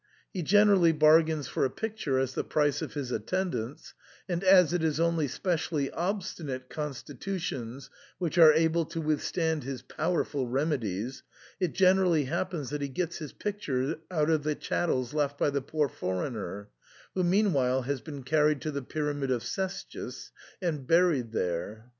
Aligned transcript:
He 0.33 0.41
generally 0.41 0.93
bar 0.93 1.21
gains 1.21 1.47
for 1.47 1.63
a 1.63 1.69
picture 1.69 2.17
as 2.17 2.33
the 2.33 2.43
price 2.43 2.81
of 2.81 2.95
his 2.95 3.11
attendance; 3.11 3.93
and 4.27 4.43
as 4.43 4.73
it 4.73 4.83
is 4.83 4.99
only 4.99 5.27
specially 5.27 5.91
obstinate 5.91 6.71
constitutions 6.71 7.91
which 8.17 8.39
are 8.39 8.51
able 8.51 8.83
to 8.85 8.99
withstand 8.99 9.63
his 9.63 9.83
powerful 9.83 10.47
remedies, 10.47 11.21
it 11.59 11.73
generally 11.73 12.23
happens 12.23 12.71
that 12.71 12.81
he 12.81 12.89
gets 12.89 13.19
his 13.19 13.31
picture 13.33 13.97
out 14.09 14.31
of 14.31 14.41
the 14.41 14.55
chattels 14.55 15.13
left 15.13 15.37
by 15.37 15.51
the 15.51 15.61
poor 15.61 15.87
foreigner, 15.87 16.69
who 17.13 17.23
meanwhile 17.23 17.83
has 17.83 18.01
been 18.01 18.23
carried 18.23 18.59
to 18.61 18.71
the 18.71 18.81
Pyramid 18.81 19.29
of 19.29 19.43
Cestius, 19.43 20.31
and 20.63 20.87
buried 20.87 21.31
there. 21.31 21.89